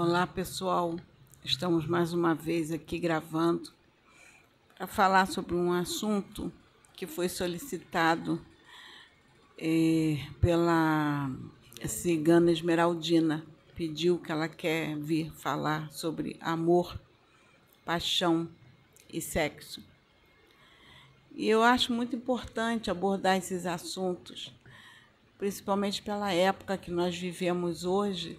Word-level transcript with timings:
Olá, 0.00 0.28
pessoal. 0.28 0.94
Estamos 1.44 1.84
mais 1.84 2.12
uma 2.12 2.32
vez 2.32 2.70
aqui 2.70 3.00
gravando 3.00 3.72
para 4.76 4.86
falar 4.86 5.26
sobre 5.26 5.56
um 5.56 5.72
assunto 5.72 6.52
que 6.94 7.04
foi 7.04 7.28
solicitado 7.28 8.40
eh, 9.58 10.24
pela 10.40 11.28
cigana 11.84 12.52
Esmeraldina. 12.52 13.44
Pediu 13.74 14.20
que 14.20 14.30
ela 14.30 14.48
quer 14.48 14.96
vir 14.96 15.32
falar 15.32 15.90
sobre 15.90 16.36
amor, 16.40 16.96
paixão 17.84 18.48
e 19.12 19.20
sexo. 19.20 19.82
E 21.34 21.48
eu 21.48 21.60
acho 21.60 21.92
muito 21.92 22.14
importante 22.14 22.88
abordar 22.88 23.36
esses 23.36 23.66
assuntos, 23.66 24.54
principalmente 25.36 26.00
pela 26.00 26.32
época 26.32 26.78
que 26.78 26.92
nós 26.92 27.18
vivemos 27.18 27.84
hoje, 27.84 28.38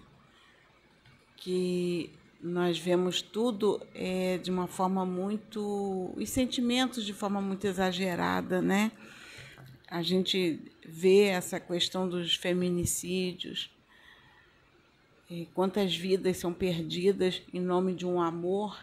que 1.40 2.12
nós 2.40 2.78
vemos 2.78 3.20
tudo 3.20 3.84
é, 3.94 4.38
de 4.38 4.50
uma 4.50 4.68
forma 4.68 5.04
muito. 5.04 6.12
os 6.16 6.30
sentimentos 6.30 7.04
de 7.04 7.12
forma 7.12 7.40
muito 7.40 7.66
exagerada, 7.66 8.62
né? 8.62 8.92
A 9.88 10.02
gente 10.02 10.60
vê 10.86 11.24
essa 11.24 11.58
questão 11.58 12.08
dos 12.08 12.36
feminicídios, 12.36 13.70
quantas 15.52 15.96
vidas 15.96 16.36
são 16.36 16.52
perdidas 16.52 17.42
em 17.52 17.60
nome 17.60 17.94
de 17.94 18.06
um 18.06 18.20
amor 18.20 18.78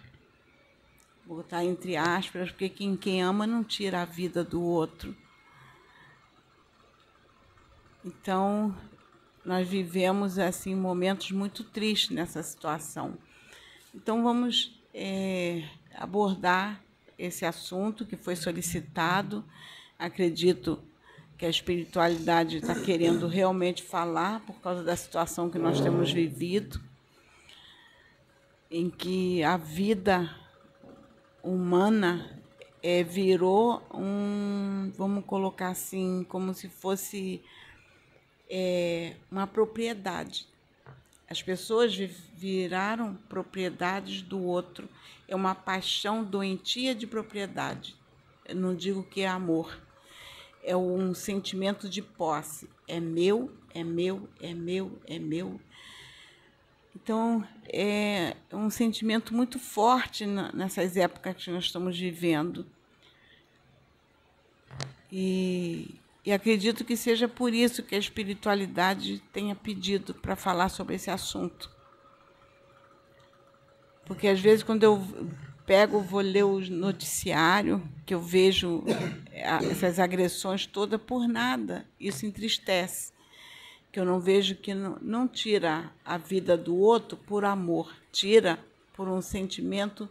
botar 1.27 1.63
entre 1.63 1.97
aspas, 1.97 2.49
porque 2.49 2.69
quem, 2.69 2.95
quem 2.95 3.21
ama 3.21 3.45
não 3.45 3.63
tira 3.63 4.01
a 4.01 4.05
vida 4.05 4.43
do 4.43 4.61
outro. 4.61 5.15
Então, 8.05 8.73
nós 9.47 9.65
vivemos 9.65 10.37
assim 10.37 10.75
momentos 10.75 11.31
muito 11.31 11.63
tristes 11.63 12.09
nessa 12.09 12.43
situação. 12.43 13.17
Então, 13.95 14.21
vamos 14.21 14.77
é, 14.93 15.63
abordar 15.95 16.83
esse 17.17 17.45
assunto 17.45 18.05
que 18.05 18.17
foi 18.17 18.35
solicitado. 18.35 19.45
Acredito 19.97 20.77
que 21.37 21.45
a 21.45 21.49
espiritualidade 21.49 22.57
está 22.57 22.75
querendo 22.75 23.25
realmente 23.25 23.83
falar 23.83 24.41
por 24.41 24.55
causa 24.55 24.83
da 24.83 24.97
situação 24.97 25.49
que 25.49 25.57
nós 25.57 25.79
temos 25.79 26.11
vivido, 26.11 26.81
em 28.69 28.89
que 28.89 29.41
a 29.43 29.55
vida 29.55 30.29
humana 31.41 32.37
é, 32.83 33.01
virou 33.01 33.81
um, 33.93 34.91
vamos 34.97 35.23
colocar 35.23 35.69
assim, 35.69 36.25
como 36.27 36.53
se 36.53 36.67
fosse 36.67 37.41
é, 38.49 39.15
uma 39.31 39.45
propriedade. 39.47 40.47
As 41.29 41.41
pessoas 41.41 41.93
viraram 41.95 43.15
propriedades 43.27 44.21
do 44.21 44.41
outro. 44.41 44.87
É 45.27 45.35
uma 45.35 45.53
paixão 45.53 46.23
doentia 46.23 46.95
de 46.95 47.05
propriedade. 47.05 47.95
Eu 48.45 48.55
não 48.55 48.73
digo 48.73 49.03
que 49.03 49.21
é 49.21 49.27
amor. 49.27 49.77
É 50.63 50.75
um 50.75 51.13
sentimento 51.13 51.89
de 51.89 52.01
posse. 52.01 52.69
É 52.87 52.99
meu, 52.99 53.51
é 53.73 53.83
meu, 53.83 54.29
é 54.41 54.53
meu, 54.53 55.01
é 55.05 55.19
meu. 55.19 55.59
Então, 56.95 57.45
é 57.67 58.35
um 58.51 58.69
sentimento 58.69 59.33
muito 59.33 59.59
forte 59.59 60.25
nessas 60.25 60.95
épocas 60.95 61.35
que 61.43 61.51
nós 61.51 61.65
estamos 61.65 61.97
vivendo. 61.97 62.65
E, 65.11 65.96
e 66.27 66.33
acredito 66.33 66.83
que 66.83 66.97
seja 66.97 67.25
por 67.25 67.53
isso 67.53 67.81
que 67.81 67.95
a 67.95 67.97
espiritualidade 67.97 69.23
tenha 69.31 69.55
pedido 69.55 70.13
para 70.13 70.35
falar 70.35 70.67
sobre 70.67 70.95
esse 70.95 71.09
assunto. 71.09 71.71
Porque 74.05 74.27
às 74.27 74.37
vezes, 74.37 74.61
quando 74.61 74.83
eu 74.83 75.01
pego, 75.65 76.01
vou 76.01 76.19
ler 76.19 76.43
o 76.43 76.59
noticiário, 76.59 77.81
que 78.05 78.13
eu 78.13 78.19
vejo 78.19 78.83
essas 79.31 79.99
agressões 79.99 80.65
todas 80.65 80.99
por 80.99 81.29
nada, 81.29 81.85
isso 81.97 82.25
entristece 82.25 83.13
que 83.89 83.97
eu 83.97 84.03
não 84.03 84.19
vejo 84.19 84.53
que 84.55 84.73
não, 84.73 84.97
não 85.01 85.29
tira 85.29 85.89
a 86.03 86.17
vida 86.17 86.57
do 86.57 86.75
outro 86.75 87.15
por 87.15 87.45
amor, 87.45 87.95
tira 88.11 88.59
por 88.93 89.07
um 89.07 89.21
sentimento 89.21 90.09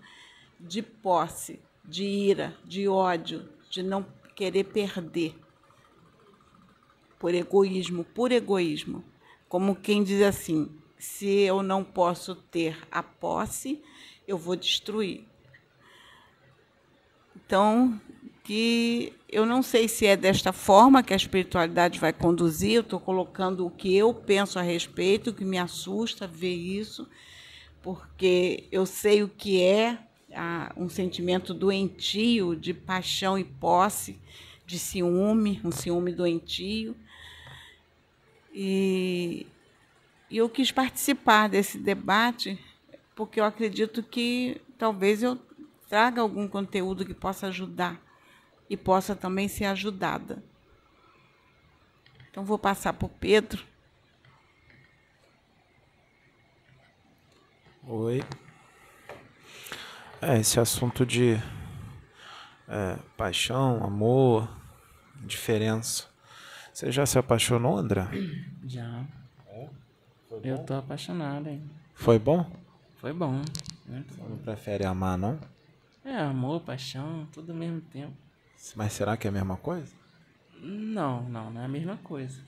de 0.59 0.81
posse, 0.81 1.61
de 1.85 2.05
ira, 2.05 2.57
de 2.65 2.89
ódio, 2.89 3.47
de 3.69 3.83
não 3.83 4.07
querer 4.35 4.65
perder, 4.65 5.37
por 7.19 7.35
egoísmo, 7.35 8.05
por 8.05 8.33
egoísmo. 8.33 9.05
Como 9.49 9.77
quem 9.77 10.03
diz 10.03 10.23
assim: 10.23 10.69
se 10.99 11.27
eu 11.27 11.63
não 11.63 11.85
posso 11.85 12.35
ter 12.35 12.79
a 12.91 13.03
posse, 13.03 13.83
eu 14.27 14.37
vou 14.37 14.57
destruir. 14.57 15.25
Então, 17.35 18.01
que 18.43 19.13
eu 19.29 19.45
não 19.45 19.63
sei 19.63 19.89
se 19.89 20.07
é 20.07 20.17
desta 20.17 20.53
forma 20.53 21.03
que 21.03 21.13
a 21.13 21.17
espiritualidade 21.17 21.99
vai 21.99 22.13
conduzir, 22.13 22.75
eu 22.75 22.81
estou 22.81 23.01
colocando 23.01 23.67
o 23.67 23.71
que 23.71 23.95
eu 23.97 24.15
penso 24.15 24.59
a 24.59 24.63
respeito, 24.63 25.31
o 25.31 25.35
que 25.35 25.45
me 25.45 25.59
assusta 25.59 26.27
ver 26.27 26.55
isso, 26.55 27.09
porque 27.83 28.69
eu 28.71 28.87
sei 28.87 29.23
o 29.23 29.29
que 29.29 29.63
é 29.63 29.99
um 30.77 30.89
sentimento 30.89 31.55
doentio 31.55 32.55
de 32.55 32.75
paixão 32.75 33.39
e 33.39 33.45
posse, 33.45 34.19
de 34.67 34.79
ciúme, 34.79 35.61
um 35.65 35.71
ciúme 35.71 36.13
doentio. 36.13 36.97
E, 38.59 39.47
eu 40.31 40.49
quis 40.49 40.73
participar 40.73 41.47
desse 41.47 41.77
debate 41.77 42.59
porque 43.15 43.39
eu 43.39 43.45
acredito 43.45 44.03
que 44.03 44.63
talvez 44.79 45.23
eu 45.23 45.37
traga 45.91 46.23
algum 46.23 46.49
conteúdo 46.49 47.05
que 47.05 47.13
possa 47.13 47.49
ajudar 47.49 48.01
e 48.69 48.75
possa 48.75 49.15
também 49.15 49.47
ser 49.47 49.67
ajudada. 49.67 50.43
Então, 52.31 52.47
vou 52.47 52.59
passar 52.59 52.95
para 52.95 53.05
o 53.05 53.11
Pedro. 53.11 53.63
Oi. 57.87 58.23
É, 60.23 60.39
esse 60.39 60.59
assunto 60.59 61.05
de 61.05 61.35
é, 62.67 62.99
paixão, 63.19 63.85
amor, 63.85 64.49
diferença. 65.15 66.16
Você 66.77 66.93
já 66.93 67.07
se 67.07 67.19
apaixonou, 67.19 67.79
André? 67.79 68.07
Já. 68.67 69.03
É? 69.49 69.67
Eu 70.45 70.59
tô 70.59 70.75
apaixonado, 70.75 71.49
hein? 71.49 71.63
Foi 71.95 72.19
bom? 72.19 72.45
Foi 72.97 73.15
bom. 73.15 73.41
Você 73.87 74.23
não 74.29 74.37
prefere 74.37 74.85
amar, 74.85 75.17
não? 75.17 75.41
É, 76.05 76.19
amor, 76.19 76.61
paixão, 76.61 77.27
tudo 77.33 77.53
ao 77.53 77.59
mesmo 77.59 77.81
tempo. 77.81 78.13
Mas 78.75 78.93
será 78.93 79.17
que 79.17 79.27
é 79.27 79.31
a 79.31 79.33
mesma 79.33 79.57
coisa? 79.57 79.91
Não, 80.61 81.23
não, 81.31 81.51
não 81.51 81.63
é 81.63 81.65
a 81.65 81.69
mesma 81.69 81.97
coisa. 81.97 82.43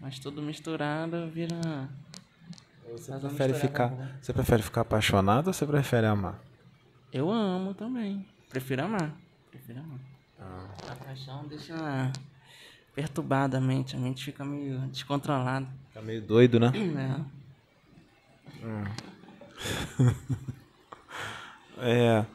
Mas 0.00 0.20
tudo 0.20 0.40
misturado 0.40 1.28
vira. 1.28 1.88
Você 2.92 3.18
prefere, 3.18 3.54
ficar, 3.54 4.16
você 4.22 4.32
prefere 4.32 4.62
ficar 4.62 4.82
apaixonado 4.82 5.48
ou 5.48 5.52
você 5.52 5.66
prefere 5.66 6.06
amar? 6.06 6.40
Eu 7.12 7.28
amo 7.32 7.74
também. 7.74 8.24
Prefiro 8.48 8.84
amar. 8.84 9.12
Prefiro 9.50 9.80
amar. 9.80 9.98
Ah. 10.38 10.68
A 10.92 10.94
paixão 10.94 11.48
deixa 11.48 12.12
perturbada 12.96 13.58
a 13.58 13.60
mente. 13.60 13.94
A 13.94 13.98
mente 13.98 14.24
fica 14.24 14.42
meio 14.42 14.78
descontrolada. 14.88 15.68
Fica 15.88 16.00
meio 16.00 16.22
doido, 16.22 16.58
né? 16.58 16.72
É. 18.62 18.66
Hum. 18.66 18.84
é. 21.78 22.26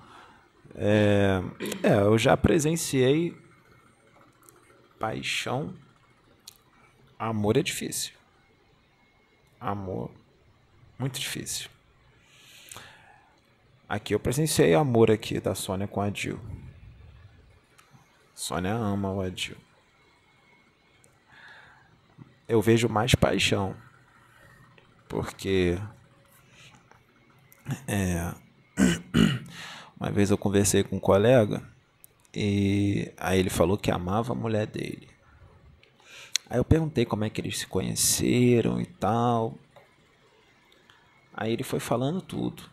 É, 0.74 1.42
é, 1.84 1.96
eu 1.96 2.18
já 2.18 2.38
presenciei 2.38 3.36
paixão. 4.98 5.74
Amor 7.20 7.58
é 7.58 7.64
difícil. 7.64 8.14
Amor, 9.60 10.10
muito 10.98 11.20
difícil. 11.20 11.70
Aqui 13.88 14.16
eu 14.16 14.20
presenciei 14.20 14.74
amor 14.74 15.12
aqui 15.12 15.40
da 15.40 15.54
Sônia 15.54 15.88
com 15.88 16.00
a 16.02 16.10
Dil. 16.10 16.40
Sônia 18.34 18.74
ama 18.74 19.12
o 19.12 19.22
Adil. 19.22 19.58
Eu 22.52 22.62
vejo 22.62 22.90
mais 22.90 23.16
paixão. 23.16 23.74
Porque 25.08 25.80
é 27.88 28.34
Uma 29.98 30.12
vez 30.12 30.32
eu 30.32 30.38
conversei 30.38 30.84
com 30.84 30.98
um 30.98 31.00
colega 31.00 31.64
e 32.36 33.10
aí 33.16 33.40
ele 33.40 33.50
falou 33.50 33.78
que 33.78 33.90
amava 33.90 34.34
a 34.34 34.36
mulher 34.36 34.68
dele. 34.68 35.08
Aí 36.50 36.58
eu 36.58 36.66
perguntei 36.66 37.06
como 37.06 37.24
é 37.24 37.30
que 37.30 37.40
eles 37.40 37.60
se 37.60 37.68
conheceram 37.68 38.82
e 38.82 38.86
tal. 38.86 39.58
Aí 41.34 41.54
ele 41.54 41.64
foi 41.64 41.80
falando 41.80 42.22
tudo. 42.22 42.64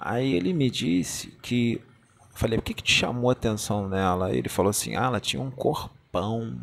Aí 0.00 0.34
ele 0.34 0.52
me 0.52 0.68
disse 0.68 1.28
que. 1.40 1.74
Eu 1.74 2.38
falei, 2.38 2.58
o 2.58 2.62
que, 2.62 2.74
que 2.74 2.82
te 2.82 2.92
chamou 2.92 3.30
a 3.30 3.32
atenção 3.32 3.88
nela? 3.88 4.34
Ele 4.34 4.48
falou 4.48 4.70
assim: 4.70 4.96
ah, 4.96 5.04
ela 5.04 5.20
tinha 5.20 5.40
um 5.40 5.52
corpão. 5.52 6.58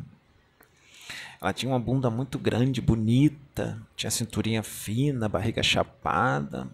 Ela 1.44 1.51
tinha 1.51 1.69
uma 1.69 1.80
bunda 1.80 2.10
muito 2.10 2.40
grande, 2.40 2.80
bonita, 2.80 3.78
tinha 3.98 4.10
cinturinha 4.10 4.63
fina, 4.63 5.28
barriga 5.28 5.62
chapada. 5.62 6.69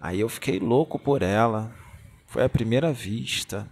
Aí 0.00 0.20
eu 0.20 0.28
fiquei 0.28 0.60
louco 0.60 1.00
por 1.00 1.20
ela. 1.20 1.74
Foi 2.28 2.44
a 2.44 2.48
primeira 2.48 2.92
vista. 2.92 3.68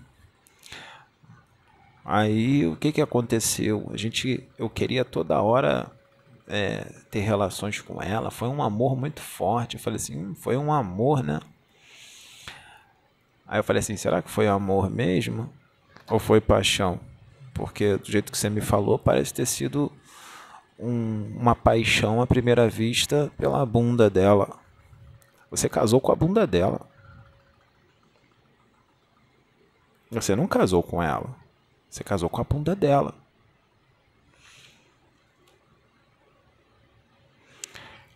Aí 2.04 2.66
o 2.66 2.74
que 2.74 2.90
que 2.90 3.00
aconteceu? 3.00 3.88
A 3.94 3.96
gente, 3.96 4.42
eu 4.58 4.68
queria 4.68 5.04
toda 5.04 5.40
hora 5.40 5.88
é, 6.48 6.80
ter 7.08 7.20
relações 7.20 7.80
com 7.80 8.02
ela. 8.02 8.32
Foi 8.32 8.48
um 8.48 8.60
amor 8.60 8.96
muito 8.96 9.20
forte. 9.20 9.76
Eu 9.76 9.80
falei 9.80 9.98
assim, 9.98 10.16
hum, 10.16 10.34
foi 10.34 10.56
um 10.56 10.72
amor, 10.72 11.22
né? 11.22 11.38
Aí 13.46 13.60
eu 13.60 13.64
falei 13.64 13.78
assim, 13.78 13.96
será 13.96 14.20
que 14.20 14.28
foi 14.28 14.48
amor 14.48 14.90
mesmo? 14.90 15.48
Ou 16.10 16.18
foi 16.18 16.40
paixão? 16.40 17.11
Porque 17.52 17.96
do 17.96 18.10
jeito 18.10 18.32
que 18.32 18.38
você 18.38 18.48
me 18.48 18.60
falou, 18.60 18.98
parece 18.98 19.34
ter 19.34 19.46
sido 19.46 19.92
um, 20.78 21.36
uma 21.36 21.54
paixão 21.54 22.20
à 22.20 22.26
primeira 22.26 22.68
vista 22.68 23.30
pela 23.36 23.64
bunda 23.64 24.08
dela. 24.08 24.58
Você 25.50 25.68
casou 25.68 26.00
com 26.00 26.12
a 26.12 26.16
bunda 26.16 26.46
dela. 26.46 26.80
Você 30.10 30.34
não 30.34 30.46
casou 30.46 30.82
com 30.82 31.02
ela. 31.02 31.34
Você 31.88 32.02
casou 32.02 32.28
com 32.28 32.40
a 32.40 32.44
bunda 32.44 32.74
dela. 32.74 33.14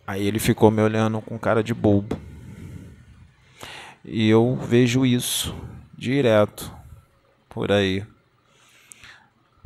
Aí 0.05 0.25
ele 0.25 0.39
ficou 0.39 0.71
me 0.71 0.81
olhando 0.81 1.21
com 1.21 1.37
cara 1.37 1.63
de 1.63 1.73
bobo. 1.73 2.19
E 4.03 4.29
eu 4.29 4.55
vejo 4.55 5.05
isso 5.05 5.55
direto 5.97 6.73
por 7.49 7.71
aí 7.71 8.05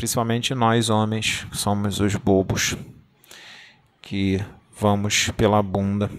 principalmente 0.02 0.56
nós 0.56 0.90
homens, 0.90 1.44
que 1.44 1.56
somos 1.56 2.00
os 2.00 2.16
bobos, 2.16 2.76
que 4.02 4.44
vamos 4.76 5.30
pela 5.38 5.62
bunda, 5.62 6.10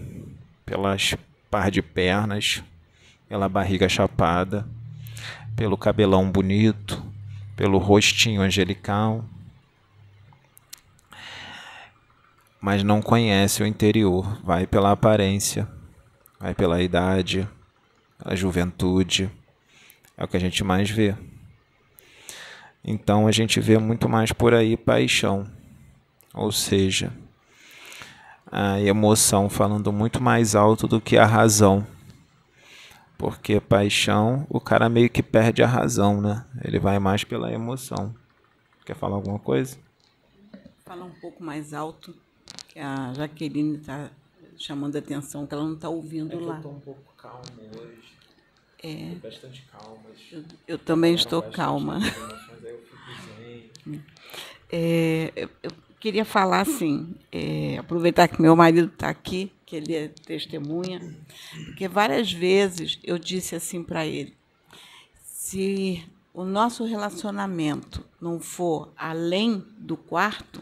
pelas 0.65 1.17
par 1.51 1.69
de 1.69 1.81
pernas, 1.81 2.63
pela 3.27 3.49
barriga 3.49 3.89
chapada, 3.89 4.65
pelo 5.53 5.75
cabelão 5.75 6.31
bonito, 6.31 7.05
pelo 7.57 7.77
rostinho 7.77 8.41
angelical, 8.41 9.25
mas 12.61 12.83
não 12.83 13.01
conhece 13.01 13.63
o 13.63 13.67
interior, 13.67 14.39
vai 14.45 14.65
pela 14.65 14.93
aparência, 14.93 15.67
vai 16.39 16.55
pela 16.55 16.81
idade, 16.81 17.45
pela 18.17 18.33
juventude, 18.33 19.29
é 20.15 20.23
o 20.23 20.27
que 20.29 20.37
a 20.37 20.39
gente 20.39 20.63
mais 20.63 20.89
vê. 20.89 21.17
Então 22.83 23.27
a 23.27 23.31
gente 23.31 23.59
vê 23.59 23.77
muito 23.77 24.09
mais 24.09 24.31
por 24.31 24.53
aí 24.53 24.75
paixão, 24.75 25.47
ou 26.33 26.51
seja, 26.51 27.13
a 28.51 28.79
emoção 28.81 29.49
falando 29.49 29.91
muito 29.91 30.21
mais 30.21 30.53
alto 30.53 30.87
do 30.87 30.99
que 30.99 31.17
a 31.17 31.25
razão. 31.25 31.87
Porque 33.17 33.59
paixão, 33.61 34.45
o 34.49 34.59
cara 34.59 34.89
meio 34.89 35.09
que 35.09 35.23
perde 35.23 35.63
a 35.63 35.67
razão, 35.67 36.19
né? 36.19 36.45
Ele 36.61 36.77
vai 36.77 36.99
mais 36.99 37.23
pela 37.23 37.51
emoção. 37.53 38.13
Quer 38.85 38.95
falar 38.95 39.15
alguma 39.15 39.39
coisa? 39.39 39.77
Falar 40.85 41.05
um 41.05 41.19
pouco 41.21 41.41
mais 41.41 41.73
alto, 41.73 42.13
que 42.67 42.79
a 42.79 43.13
Jaqueline 43.13 43.77
está 43.77 44.09
chamando 44.57 44.97
a 44.97 44.99
atenção, 44.99 45.47
que 45.47 45.53
ela 45.53 45.63
não 45.63 45.75
está 45.75 45.87
ouvindo 45.87 46.33
é 46.33 46.35
lá. 46.35 46.53
eu 46.53 46.55
estou 46.57 46.71
um 46.73 46.79
pouco 46.79 47.13
calmo 47.15 47.43
hoje. 47.79 48.13
É. 48.83 49.15
bastante 49.15 49.63
calma. 49.71 50.03
Eu, 50.29 50.43
eu 50.67 50.77
também 50.77 51.15
estou 51.15 51.41
calma. 51.41 51.99
É, 54.69 55.31
eu, 55.35 55.49
eu, 55.61 55.71
queria 55.99 56.25
falar 56.25 56.61
assim, 56.61 57.15
é, 57.31 57.77
aproveitar 57.77 58.27
que 58.27 58.41
meu 58.41 58.55
marido 58.55 58.91
está 58.91 59.07
aqui, 59.07 59.53
que 59.65 59.75
ele 59.75 59.95
é 59.95 60.07
testemunha, 60.07 61.15
porque 61.65 61.87
várias 61.87 62.31
vezes 62.31 62.99
eu 63.03 63.17
disse 63.17 63.55
assim 63.55 63.83
para 63.83 64.05
ele: 64.05 64.35
se 65.23 66.03
o 66.33 66.43
nosso 66.43 66.83
relacionamento 66.83 68.03
não 68.19 68.39
for 68.39 68.91
além 68.97 69.63
do 69.77 69.95
quarto, 69.95 70.61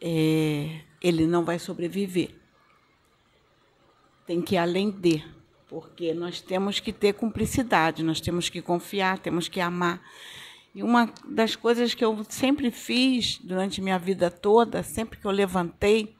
é, 0.00 0.80
ele 1.02 1.26
não 1.26 1.44
vai 1.44 1.58
sobreviver. 1.58 2.34
Tem 4.26 4.40
que 4.40 4.54
ir 4.54 4.58
além 4.58 4.90
de, 4.90 5.22
porque 5.68 6.14
nós 6.14 6.40
temos 6.40 6.80
que 6.80 6.92
ter 6.92 7.12
cumplicidade, 7.12 8.02
nós 8.02 8.20
temos 8.20 8.48
que 8.48 8.62
confiar, 8.62 9.18
temos 9.18 9.48
que 9.48 9.60
amar. 9.60 10.00
E 10.74 10.82
uma 10.82 11.12
das 11.26 11.54
coisas 11.54 11.92
que 11.92 12.04
eu 12.04 12.24
sempre 12.28 12.70
fiz 12.70 13.38
durante 13.38 13.82
minha 13.82 13.98
vida 13.98 14.30
toda, 14.30 14.82
sempre 14.82 15.18
que 15.18 15.26
eu 15.26 15.30
levantei, 15.30 16.16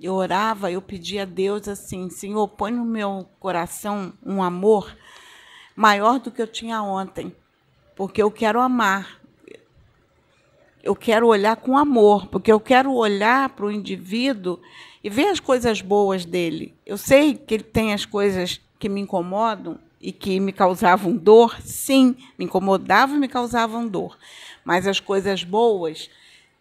eu 0.00 0.14
orava, 0.14 0.70
eu 0.70 0.80
pedia 0.80 1.22
a 1.22 1.26
Deus 1.26 1.68
assim: 1.68 2.08
Senhor, 2.08 2.48
põe 2.48 2.70
no 2.70 2.84
meu 2.84 3.28
coração 3.38 4.12
um 4.24 4.42
amor 4.42 4.96
maior 5.74 6.18
do 6.18 6.30
que 6.30 6.40
eu 6.40 6.46
tinha 6.46 6.82
ontem, 6.82 7.34
porque 7.94 8.22
eu 8.22 8.30
quero 8.30 8.60
amar. 8.60 9.18
Eu 10.80 10.94
quero 10.94 11.26
olhar 11.26 11.56
com 11.56 11.76
amor, 11.76 12.28
porque 12.28 12.50
eu 12.50 12.60
quero 12.60 12.94
olhar 12.94 13.50
para 13.50 13.66
o 13.66 13.70
indivíduo 13.70 14.60
e 15.02 15.10
ver 15.10 15.26
as 15.26 15.40
coisas 15.40 15.82
boas 15.82 16.24
dele. 16.24 16.74
Eu 16.86 16.96
sei 16.96 17.34
que 17.34 17.52
ele 17.52 17.64
tem 17.64 17.92
as 17.92 18.06
coisas 18.06 18.60
que 18.78 18.88
me 18.88 19.00
incomodam, 19.00 19.78
e 20.00 20.12
que 20.12 20.38
me 20.38 20.52
causavam 20.52 21.16
dor, 21.16 21.60
sim, 21.60 22.16
me 22.38 22.44
incomodavam 22.44 23.16
e 23.16 23.20
me 23.20 23.28
causavam 23.28 23.86
dor. 23.86 24.16
Mas 24.64 24.86
as 24.86 25.00
coisas 25.00 25.42
boas 25.42 26.08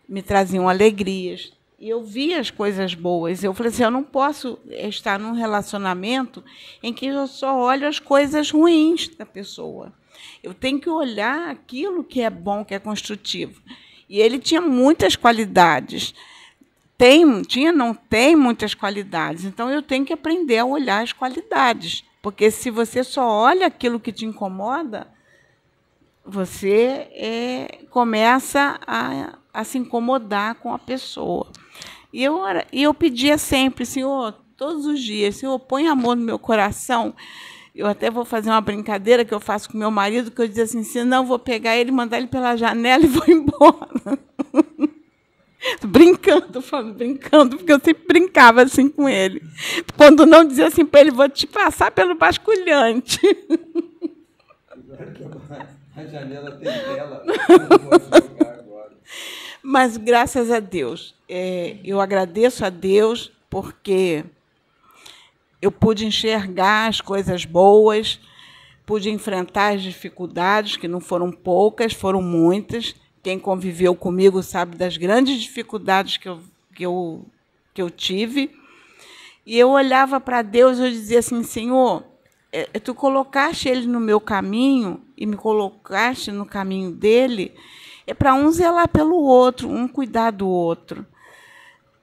me 0.07 0.21
traziam 0.21 0.67
alegrias. 0.67 1.53
E 1.79 1.89
eu 1.89 2.03
via 2.03 2.39
as 2.39 2.49
coisas 2.49 2.95
boas. 2.95 3.43
Eu 3.43 3.53
falei 3.53 3.71
assim: 3.71 3.83
eu 3.83 3.91
não 3.91 4.03
posso 4.03 4.57
estar 4.67 5.19
num 5.19 5.33
relacionamento 5.33 6.43
em 6.81 6.91
que 6.91 7.05
eu 7.05 7.27
só 7.27 7.55
olho 7.59 7.87
as 7.87 7.99
coisas 7.99 8.49
ruins 8.49 9.09
da 9.09 9.25
pessoa. 9.25 9.93
Eu 10.41 10.53
tenho 10.53 10.79
que 10.79 10.89
olhar 10.89 11.49
aquilo 11.49 12.03
que 12.03 12.21
é 12.21 12.29
bom, 12.29 12.65
que 12.65 12.73
é 12.73 12.79
construtivo. 12.79 13.61
E 14.09 14.19
ele 14.19 14.39
tinha 14.39 14.61
muitas 14.61 15.15
qualidades. 15.15 16.15
Tem, 16.97 17.41
tinha, 17.43 17.71
não 17.71 17.93
tem 17.93 18.35
muitas 18.35 18.73
qualidades. 18.73 19.45
Então 19.45 19.69
eu 19.69 19.81
tenho 19.81 20.05
que 20.05 20.13
aprender 20.13 20.57
a 20.57 20.65
olhar 20.65 21.03
as 21.03 21.13
qualidades. 21.13 22.03
Porque 22.21 22.49
se 22.49 22.71
você 22.71 23.03
só 23.03 23.27
olha 23.27 23.67
aquilo 23.67 23.99
que 23.99 24.11
te 24.11 24.25
incomoda, 24.25 25.07
você 26.25 27.07
é, 27.11 27.85
começa 27.89 28.79
a, 28.85 29.37
a 29.53 29.63
se 29.63 29.77
incomodar 29.77 30.55
com 30.55 30.73
a 30.73 30.79
pessoa. 30.79 31.47
E 32.11 32.23
eu, 32.23 32.41
eu 32.73 32.93
pedia 32.93 33.37
sempre, 33.37 33.85
Senhor, 33.85 34.33
todos 34.57 34.85
os 34.85 34.99
dias, 34.99 35.35
Senhor, 35.35 35.57
põe 35.59 35.87
amor 35.87 36.15
no 36.15 36.23
meu 36.23 36.39
coração. 36.39 37.13
Eu 37.75 37.85
até 37.85 38.09
vou 38.09 38.25
fazer 38.25 38.49
uma 38.49 38.59
brincadeira 38.59 39.23
que 39.23 39.33
eu 39.33 39.39
faço 39.39 39.69
com 39.69 39.77
meu 39.77 39.91
marido, 39.91 40.31
que 40.31 40.41
eu 40.41 40.47
diz 40.47 40.59
assim, 40.59 40.83
se 40.83 41.03
não, 41.03 41.25
vou 41.25 41.37
pegar 41.37 41.77
ele, 41.77 41.91
mandar 41.91 42.17
ele 42.17 42.27
pela 42.27 42.55
janela 42.55 43.03
e 43.03 43.07
vou 43.07 43.23
embora. 43.29 44.19
brincando, 45.85 46.61
falando, 46.61 46.93
brincando, 46.93 47.57
porque 47.57 47.71
eu 47.71 47.79
sempre 47.79 48.05
brincava 48.07 48.63
assim 48.63 48.89
com 48.89 49.07
ele. 49.07 49.41
Quando 49.95 50.25
não 50.25 50.45
dizia 50.45 50.67
assim 50.67 50.85
para 50.85 51.01
ele, 51.01 51.11
vou 51.11 51.29
te 51.29 51.47
passar 51.47 51.91
pelo 51.91 52.15
basculhante. 52.15 53.19
A 55.95 56.05
janela 56.05 56.51
tem 56.51 56.71
tela, 56.71 57.23
Mas 59.63 59.97
graças 59.97 60.51
a 60.51 60.59
Deus, 60.59 61.15
é, 61.27 61.77
eu 61.83 61.99
agradeço 61.99 62.63
a 62.63 62.69
Deus 62.69 63.31
porque 63.49 64.23
eu 65.61 65.71
pude 65.71 66.05
enxergar 66.05 66.87
as 66.87 67.01
coisas 67.01 67.43
boas, 67.43 68.19
pude 68.85 69.09
enfrentar 69.09 69.73
as 69.73 69.81
dificuldades, 69.81 70.77
que 70.77 70.87
não 70.87 71.01
foram 71.01 71.31
poucas, 71.31 71.91
foram 71.93 72.21
muitas 72.21 72.95
quem 73.27 73.37
conviveu 73.37 73.93
comigo 73.93 74.41
sabe 74.41 74.77
das 74.77 74.95
grandes 74.95 75.41
dificuldades 75.41 76.15
que 76.15 76.29
eu, 76.29 76.39
que 76.73 76.85
eu, 76.85 77.25
que 77.73 77.81
eu 77.81 77.89
tive. 77.89 78.57
E 79.45 79.59
eu 79.59 79.71
olhava 79.71 80.17
para 80.17 80.41
Deus 80.41 80.79
e 80.79 80.89
dizia 80.89 81.19
assim: 81.19 81.43
Senhor, 81.43 82.05
é, 82.53 82.69
é, 82.73 82.79
tu 82.79 82.95
colocaste 82.95 83.67
ele 83.67 83.85
no 83.85 83.99
meu 83.99 84.21
caminho 84.21 85.01
e 85.17 85.25
me 85.25 85.35
colocaste 85.35 86.31
no 86.31 86.45
caminho 86.45 86.89
dele, 86.89 87.53
é 88.05 88.13
para 88.13 88.33
um 88.33 88.49
zelar 88.49 88.87
pelo 88.87 89.17
outro, 89.17 89.69
um 89.69 89.89
cuidar 89.89 90.31
do 90.31 90.47
outro 90.47 91.05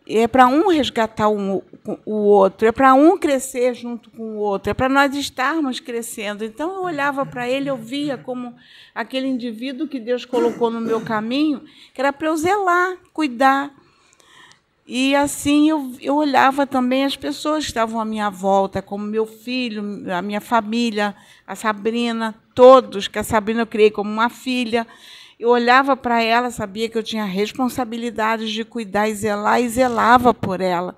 é 0.07 0.29
para 0.29 0.47
um 0.47 0.69
resgatar 0.69 1.29
o, 1.29 1.65
o 2.05 2.13
outro, 2.13 2.69
é 2.69 2.73
para 2.73 2.93
um 2.95 3.17
crescer 3.17 3.75
junto 3.75 4.11
com 4.11 4.23
o 4.23 4.37
outro, 4.37 4.71
é 4.71 4.75
para 4.75 4.89
nós 4.89 5.15
estarmos 5.15 5.81
crescendo. 5.81 6.45
Então 6.45 6.75
eu 6.75 6.83
olhava 6.83 7.25
para 7.25 7.49
ele, 7.49 7.71
eu 7.71 7.77
via 7.77 8.19
como 8.19 8.55
aquele 8.95 9.27
indivíduo 9.27 9.89
que 9.89 9.99
Deus 9.99 10.25
colocou 10.25 10.71
no 10.71 10.81
meu 10.81 11.01
caminho, 11.01 11.65
que 11.95 12.01
era 12.01 12.13
para 12.13 12.29
eu 12.29 12.37
zelar, 12.37 12.97
cuidar. 13.13 13.75
E 14.87 15.17
assim 15.17 15.71
eu, 15.71 15.95
eu 15.99 16.17
olhava 16.17 16.67
também 16.67 17.07
as 17.07 17.17
pessoas 17.17 17.65
que 17.65 17.71
estavam 17.71 17.99
à 17.99 18.05
minha 18.05 18.29
volta, 18.29 18.83
como 18.83 19.07
meu 19.07 19.25
filho, 19.25 19.83
a 20.13 20.21
minha 20.21 20.43
família, 20.43 21.17
a 21.47 21.57
Sabrina, 21.57 22.35
todos, 22.55 23.09
que 23.09 23.19
a 23.19 23.25
Sabrina 23.25 23.63
eu 23.63 23.67
criei 23.67 23.91
como 23.91 24.11
uma 24.11 24.29
filha. 24.29 24.87
Eu 25.39 25.51
olhava 25.51 25.97
para 25.97 26.23
ela, 26.23 26.51
sabia 26.51 26.89
que 26.89 26.97
eu 26.97 27.03
tinha 27.03 27.25
responsabilidades 27.25 28.51
de 28.51 28.65
cuidar 28.65 29.09
e 29.09 29.15
zelar, 29.15 29.61
e 29.61 29.69
zelava 29.69 30.33
por 30.33 30.61
ela. 30.61 30.97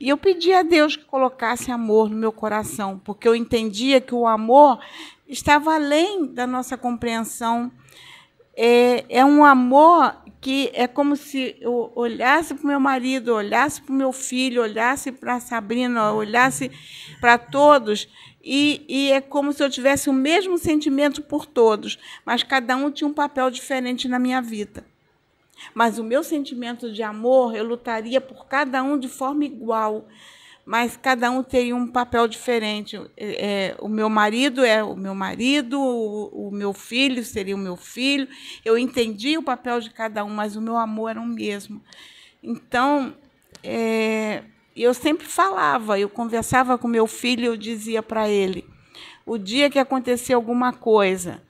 E 0.00 0.08
eu 0.08 0.16
pedia 0.16 0.60
a 0.60 0.62
Deus 0.62 0.96
que 0.96 1.04
colocasse 1.04 1.70
amor 1.70 2.08
no 2.08 2.16
meu 2.16 2.32
coração, 2.32 3.00
porque 3.04 3.28
eu 3.28 3.34
entendia 3.34 4.00
que 4.00 4.14
o 4.14 4.26
amor 4.26 4.78
estava 5.28 5.74
além 5.74 6.26
da 6.26 6.46
nossa 6.46 6.76
compreensão. 6.76 7.70
É, 8.56 9.04
é 9.08 9.24
um 9.24 9.44
amor 9.44 10.14
que 10.40 10.70
é 10.74 10.86
como 10.86 11.16
se 11.16 11.56
eu 11.60 11.90
olhasse 11.94 12.54
para 12.54 12.64
o 12.64 12.66
meu 12.66 12.78
marido, 12.78 13.34
olhasse 13.34 13.80
para 13.80 13.92
o 13.92 13.96
meu 13.96 14.12
filho, 14.12 14.60
olhasse 14.60 15.10
para 15.10 15.36
a 15.36 15.40
Sabrina, 15.40 16.12
olhasse 16.12 16.70
para 17.18 17.38
todos, 17.38 18.06
e, 18.44 18.84
e, 18.88 19.12
é 19.12 19.20
como 19.20 19.52
se 19.52 19.64
eu 19.64 19.70
tivesse 19.70 20.10
o 20.10 20.12
mesmo 20.12 20.58
sentimento 20.58 21.22
por 21.22 21.46
todos, 21.46 21.98
mas 22.24 22.42
cada 22.42 22.76
um 22.76 22.90
tinha 22.90 23.08
um 23.08 23.14
papel 23.14 23.50
diferente 23.50 24.06
na 24.06 24.18
minha 24.18 24.42
vida. 24.42 24.84
Mas 25.72 25.98
o 25.98 26.04
meu 26.04 26.22
sentimento 26.22 26.92
de 26.92 27.02
amor, 27.02 27.56
eu 27.56 27.64
lutaria 27.64 28.20
por 28.20 28.46
cada 28.46 28.82
um 28.82 28.98
de 28.98 29.08
forma 29.08 29.44
igual, 29.44 30.06
mas 30.66 30.96
cada 30.96 31.30
um 31.30 31.42
teria 31.42 31.74
um 31.76 31.86
papel 31.86 32.26
diferente. 32.26 32.96
É, 33.16 33.46
é, 33.46 33.76
o 33.80 33.88
meu 33.88 34.08
marido 34.08 34.64
é 34.64 34.82
o 34.82 34.96
meu 34.96 35.14
marido, 35.14 35.80
o, 35.80 36.48
o, 36.48 36.50
meu 36.50 36.72
filho 36.72 37.24
seria 37.24 37.54
o 37.54 37.58
meu 37.58 37.76
filho. 37.76 38.28
Eu 38.64 38.76
entendi 38.76 39.36
o 39.36 39.42
papel 39.42 39.80
de 39.80 39.90
cada 39.90 40.24
um, 40.24 40.30
mas 40.30 40.56
o 40.56 40.60
meu 40.60 40.76
amor 40.76 41.10
era 41.10 41.20
o 41.20 41.26
mesmo. 41.26 41.82
Então, 42.42 43.14
é, 43.62 44.42
eu 44.82 44.92
sempre 44.92 45.26
falava, 45.26 45.98
eu 45.98 46.08
conversava 46.08 46.76
com 46.76 46.88
meu 46.88 47.06
filho, 47.06 47.46
eu 47.46 47.56
dizia 47.56 48.02
para 48.02 48.28
ele: 48.28 48.64
o 49.24 49.38
dia 49.38 49.70
que 49.70 49.78
acontecer 49.78 50.32
alguma 50.32 50.72
coisa 50.72 51.42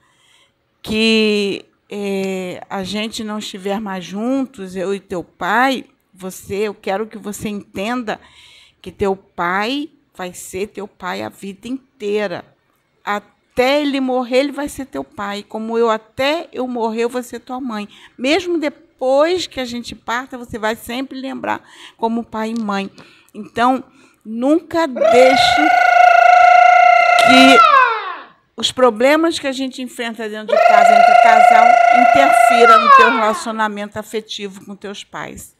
que 0.81 1.65
é, 1.89 2.63
a 2.69 2.83
gente 2.83 3.23
não 3.23 3.39
estiver 3.39 3.79
mais 3.79 4.05
juntos, 4.05 4.75
eu 4.75 4.93
e 4.93 4.99
teu 4.99 5.23
pai, 5.23 5.85
você, 6.13 6.67
eu 6.67 6.73
quero 6.73 7.07
que 7.07 7.17
você 7.17 7.49
entenda 7.49 8.19
que 8.81 8.91
teu 8.91 9.15
pai 9.15 9.89
vai 10.15 10.33
ser 10.33 10.67
teu 10.67 10.87
pai 10.87 11.23
a 11.23 11.29
vida 11.29 11.67
inteira. 11.67 12.45
Até 13.03 13.81
ele 13.81 13.99
morrer, 13.99 14.37
ele 14.37 14.51
vai 14.51 14.69
ser 14.69 14.85
teu 14.85 15.03
pai. 15.03 15.43
Como 15.43 15.77
eu, 15.77 15.89
até 15.89 16.47
eu 16.53 16.67
morrer, 16.67 17.03
eu 17.03 17.09
vou 17.09 17.23
ser 17.23 17.39
tua 17.39 17.59
mãe. 17.59 17.89
Mesmo 18.17 18.59
depois 18.59 18.84
que 19.49 19.59
a 19.59 19.65
gente 19.65 19.93
parta, 19.93 20.37
você 20.37 20.57
vai 20.57 20.75
sempre 20.75 21.19
lembrar 21.19 21.61
como 21.97 22.23
pai 22.23 22.53
e 22.55 22.59
mãe. 22.59 22.89
Então, 23.33 23.83
nunca 24.23 24.87
deixe 24.87 25.61
que 27.27 27.59
os 28.57 28.71
problemas 28.71 29.37
que 29.37 29.47
a 29.47 29.51
gente 29.51 29.81
enfrenta 29.81 30.29
dentro 30.29 30.55
de 30.55 30.67
casa, 30.67 30.93
entre 30.93 31.23
casal, 31.23 31.67
interfira 31.99 32.77
no 32.77 32.95
teu 32.95 33.11
relacionamento 33.11 33.99
afetivo 33.99 34.65
com 34.65 34.75
teus 34.75 35.03
pais. 35.03 35.55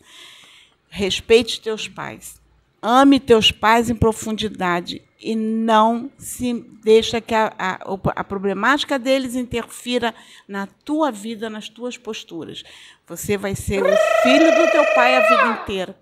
Respeite 0.90 1.62
teus 1.62 1.88
pais. 1.88 2.42
Ame 2.82 3.20
teus 3.20 3.52
pais 3.52 3.90
em 3.90 3.96
profundidade 3.96 5.02
e 5.26 5.36
não 5.36 6.12
se 6.20 6.54
deixa 6.84 7.20
que 7.20 7.34
a, 7.34 7.52
a, 7.58 7.80
a, 8.16 8.24
problemática 8.24 9.00
deles 9.00 9.34
interfira 9.34 10.14
na 10.48 10.68
tua 10.68 11.12
vida, 11.12 11.50
nas 11.50 11.68
tuas 11.68 11.98
posturas. 11.98 12.64
Você 13.08 13.36
vai 13.36 13.56
ser 13.56 13.84
o 13.84 13.98
filho 14.22 14.52
do 14.52 14.72
teu 14.72 14.86
pai 14.94 15.16
a 15.16 15.22
vida 15.22 15.62
inteira 15.62 16.00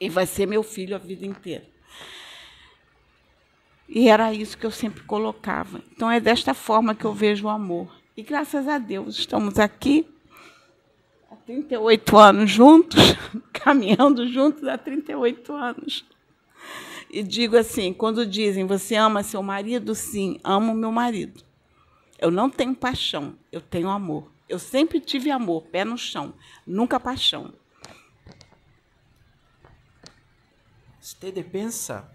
e 0.00 0.08
vai 0.08 0.24
ser 0.24 0.46
meu 0.46 0.62
filho 0.62 0.96
a 0.96 0.98
vida 0.98 1.26
inteira. 1.26 1.66
E 3.86 4.08
era 4.08 4.32
isso 4.32 4.56
que 4.56 4.64
eu 4.64 4.70
sempre 4.70 5.02
colocava. 5.02 5.82
Então 5.92 6.10
é 6.10 6.18
desta 6.18 6.54
forma 6.54 6.94
que 6.94 7.04
eu 7.04 7.12
vejo 7.12 7.46
o 7.46 7.50
amor. 7.50 7.94
E 8.16 8.22
graças 8.22 8.66
a 8.66 8.78
Deus 8.78 9.18
estamos 9.18 9.58
aqui 9.58 10.08
38 11.44 12.16
anos 12.16 12.50
juntos, 12.50 12.98
caminhando 13.52 14.26
juntos 14.26 14.66
há 14.66 14.78
38 14.78 15.52
anos. 15.52 16.13
E 17.14 17.22
digo 17.22 17.56
assim, 17.56 17.92
quando 17.92 18.26
dizem, 18.26 18.66
você 18.66 18.96
ama 18.96 19.22
seu 19.22 19.40
marido? 19.40 19.94
Sim, 19.94 20.40
amo 20.42 20.74
meu 20.74 20.90
marido. 20.90 21.44
Eu 22.18 22.28
não 22.28 22.50
tenho 22.50 22.74
paixão, 22.74 23.38
eu 23.52 23.60
tenho 23.60 23.88
amor. 23.88 24.32
Eu 24.48 24.58
sempre 24.58 24.98
tive 24.98 25.30
amor, 25.30 25.62
pé 25.66 25.84
no 25.84 25.96
chão, 25.96 26.34
nunca 26.66 26.98
paixão. 26.98 27.54
Você 31.00 31.30
pensa, 31.44 32.10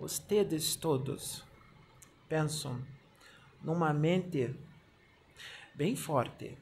vocês 0.00 0.74
todos 0.74 1.44
pensam 2.28 2.84
numa 3.62 3.92
mente 3.92 4.52
bem 5.76 5.94
forte 5.94 6.58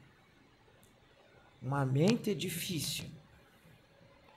uma 1.59 1.83
mente 1.83 2.35
difícil. 2.35 3.05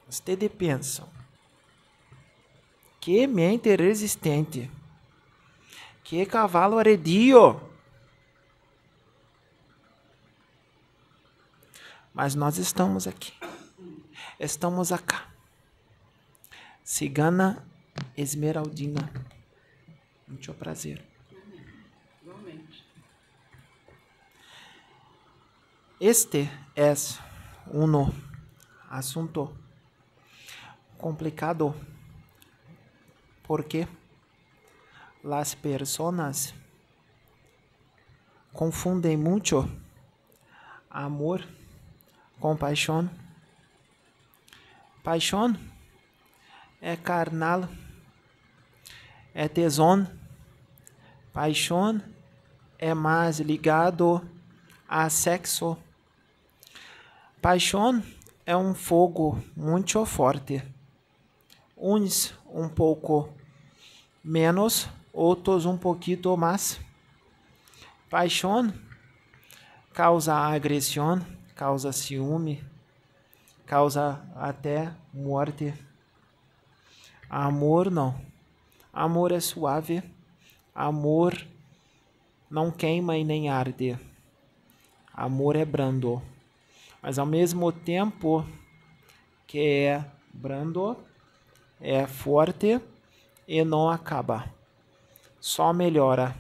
Vocês 0.09 0.51
pensam 0.57 1.20
que 3.01 3.27
mente 3.27 3.75
resistente, 3.77 4.71
que 6.05 6.27
cavalo 6.27 6.79
arredio. 6.79 7.61
Mas 12.13 12.35
nós 12.35 12.59
estamos 12.59 13.07
aqui. 13.07 13.33
Estamos 14.39 14.93
acá. 14.93 15.29
Cigana 16.85 17.65
Esmeraldina. 18.17 19.11
Muito 20.27 20.53
prazer. 20.55 21.09
Este 25.99 26.51
es 26.75 27.19
un 27.67 28.13
asunto 28.89 29.55
complicado 30.99 31.75
porque 33.51 33.89
las 35.25 35.57
personas 35.57 36.55
confunden 38.53 39.21
mucho 39.21 39.69
amor 40.89 41.41
con 42.39 42.57
paixão. 42.57 43.11
Paixão 45.03 45.59
é 46.81 46.97
carnal, 46.97 47.69
é 49.35 49.49
tesão. 49.49 50.07
Paixão 51.33 52.01
é 52.79 52.95
mais 52.95 53.41
ligado 53.41 54.25
a 54.89 55.11
sexo. 55.11 55.77
Paixão 57.43 58.01
é 58.47 58.57
um 58.57 58.75
fogo 58.75 59.43
muito 59.57 60.07
forte. 60.07 60.63
Uns 61.77 62.33
um 62.53 62.69
pouco 62.69 63.40
menos, 64.23 64.89
outros 65.13 65.67
um 65.67 65.77
pouquinho 65.77 66.37
mais. 66.37 66.81
Paixão 68.09 68.73
causa 69.93 70.35
agressão, 70.35 71.25
causa 71.55 71.93
ciúme, 71.93 72.65
causa 73.67 74.23
até 74.35 74.93
morte. 75.13 75.75
Amor 77.29 77.91
não. 77.91 78.21
Amor 78.93 79.33
é 79.33 79.41
suave. 79.41 80.03
Amor 80.75 81.47
não 82.51 82.71
queima 82.71 83.17
e 83.17 83.25
nem 83.25 83.49
arde. 83.49 83.99
Amor 85.15 85.55
é 85.57 85.65
brando 85.65 86.23
mas 87.03 87.19
ao 87.19 87.27
mesmo 87.27 87.73
tempo 87.73 88.47
que 89.47 89.59
é 89.59 90.05
brando, 90.33 90.97
é 91.81 92.07
forte 92.07 92.81
e 93.47 93.65
não 93.65 93.89
acaba. 93.89 94.53
Só 95.41 95.73
melhora, 95.73 96.37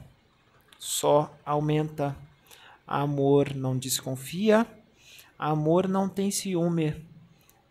só 0.78 1.33
aumenta. 1.45 2.16
Amor 2.87 3.54
não 3.54 3.78
desconfia, 3.78 4.66
amor 5.38 5.87
não 5.87 6.09
tem 6.09 6.30
ciúme. 6.30 7.07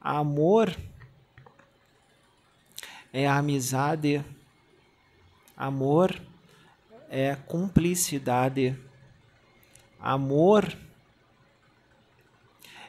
Amor 0.02 0.76
é 3.12 3.28
amizade. 3.28 4.24
Amor 5.58 6.20
é 7.10 7.36
cumplicidade. 7.36 8.78
Amor 10.00 10.74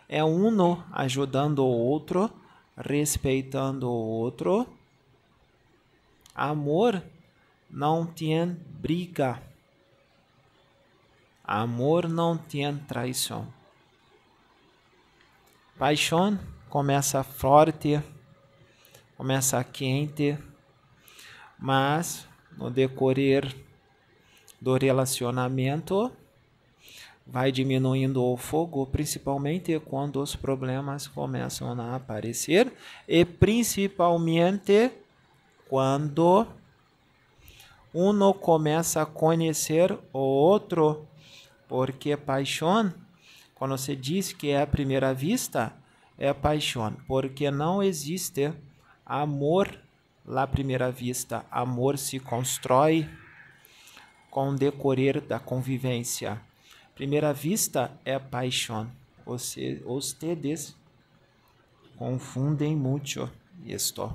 é 0.08 0.24
um 0.24 0.50
ajudando 0.92 1.60
o 1.60 1.68
outro, 1.68 2.30
respeitando 2.76 3.88
o 3.88 3.92
outro. 3.92 4.66
Amor 6.34 7.02
não 7.68 8.06
tem 8.06 8.46
briga. 8.80 9.42
Amor 11.44 12.08
não 12.08 12.36
tem 12.36 12.76
traição. 12.76 13.52
Paixão 15.78 16.38
começa 16.68 17.22
forte, 17.24 18.00
começa 19.16 19.62
quente, 19.64 20.38
mas 21.58 22.28
no 22.56 22.70
decorrer 22.70 23.54
do 24.60 24.76
relacionamento 24.76 26.12
vai 27.26 27.50
diminuindo 27.50 28.24
o 28.24 28.36
fogo, 28.36 28.86
principalmente 28.86 29.78
quando 29.80 30.20
os 30.20 30.36
problemas 30.36 31.06
começam 31.06 31.80
a 31.80 31.96
aparecer 31.96 32.72
e 33.08 33.24
principalmente 33.24 34.90
quando 35.70 36.48
um 37.94 38.32
começa 38.32 39.02
a 39.02 39.06
conhecer 39.06 39.96
o 40.12 40.18
outro, 40.18 41.06
porque 41.68 42.16
paixão, 42.16 42.92
quando 43.54 43.78
se 43.78 43.94
diz 43.94 44.32
que 44.32 44.50
é 44.50 44.62
a 44.62 44.66
primeira 44.66 45.14
vista, 45.14 45.72
é 46.18 46.34
paixão, 46.34 46.96
porque 47.06 47.52
não 47.52 47.80
existe 47.80 48.52
amor 49.06 49.78
à 50.26 50.44
primeira 50.44 50.90
vista. 50.90 51.46
Amor 51.52 51.96
se 51.98 52.18
constrói 52.18 53.08
com 54.28 54.48
o 54.48 54.56
decorrer 54.56 55.20
da 55.20 55.38
convivência. 55.38 56.40
Primeira 56.96 57.32
vista 57.32 57.92
é 58.04 58.18
paixão. 58.18 58.90
Você, 59.24 59.80
ustedes 59.86 60.76
confundem 61.96 62.74
muito 62.74 63.30
isto. 63.64 64.12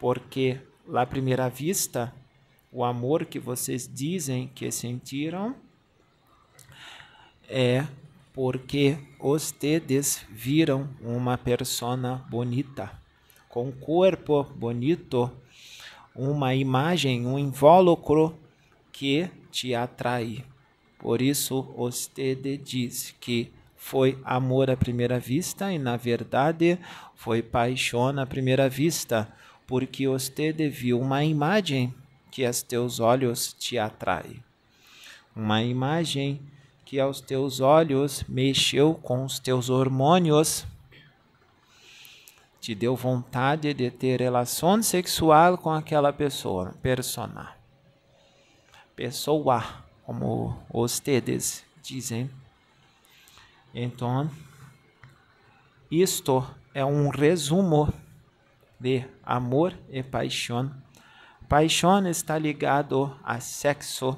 Porque 0.00 0.58
lá 0.84 1.06
primeira 1.06 1.48
vista, 1.48 2.12
o 2.72 2.82
amor 2.82 3.26
que 3.26 3.38
vocês 3.38 3.86
dizem 3.86 4.50
que 4.52 4.70
sentiram 4.72 5.54
é 7.48 7.86
porque 8.32 8.96
ustedes 9.20 10.24
viram 10.30 10.88
uma 11.02 11.36
persona 11.36 12.24
bonita, 12.30 12.90
com 13.48 13.70
corpo 13.70 14.42
bonito, 14.42 15.30
uma 16.14 16.54
imagem, 16.54 17.26
um 17.26 17.38
invólucro 17.38 18.34
que 18.90 19.28
te 19.50 19.74
atrai. 19.74 20.44
Por 20.98 21.20
isso, 21.20 21.74
Ostede 21.76 22.56
diz 22.56 23.14
que 23.20 23.52
foi 23.76 24.18
amor 24.24 24.70
à 24.70 24.76
primeira 24.76 25.18
vista 25.18 25.72
e, 25.72 25.78
na 25.78 25.96
verdade, 25.96 26.78
foi 27.14 27.42
paixão 27.42 28.18
à 28.18 28.26
primeira 28.26 28.68
vista, 28.68 29.32
porque 29.70 30.08
Ostede 30.08 30.68
viu 30.68 31.00
uma 31.00 31.22
imagem 31.22 31.94
que 32.28 32.44
aos 32.44 32.60
teus 32.60 32.98
olhos 32.98 33.52
te 33.52 33.78
atrai. 33.78 34.42
Uma 35.34 35.62
imagem 35.62 36.42
que 36.84 36.98
aos 36.98 37.20
teus 37.20 37.60
olhos 37.60 38.24
mexeu 38.28 38.94
com 38.94 39.24
os 39.24 39.38
teus 39.38 39.70
hormônios, 39.70 40.66
te 42.60 42.74
deu 42.74 42.96
vontade 42.96 43.72
de 43.72 43.92
ter 43.92 44.18
relação 44.18 44.82
sexual 44.82 45.56
com 45.56 45.70
aquela 45.70 46.12
pessoa, 46.12 46.74
persona. 46.82 47.54
Pessoa 48.96 49.84
como 50.02 50.60
ustedes 50.74 51.64
dizem. 51.80 52.28
Então, 53.72 54.28
isto 55.88 56.44
é 56.74 56.84
um 56.84 57.08
resumo 57.08 57.94
de 58.80 59.04
amor 59.22 59.74
e 59.90 60.02
paixão. 60.02 60.74
Paixão 61.48 62.08
está 62.08 62.38
ligado 62.38 63.14
a 63.22 63.38
sexo, 63.38 64.16